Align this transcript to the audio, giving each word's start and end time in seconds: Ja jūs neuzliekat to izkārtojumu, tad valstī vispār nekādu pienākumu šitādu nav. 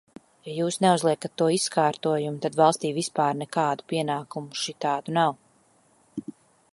Ja 0.45 0.53
jūs 0.59 0.77
neuzliekat 0.85 1.33
to 1.41 1.49
izkārtojumu, 1.57 2.41
tad 2.45 2.57
valstī 2.61 2.91
vispār 2.97 3.37
nekādu 3.43 3.87
pienākumu 3.93 4.61
šitādu 4.65 5.19
nav. 5.19 5.37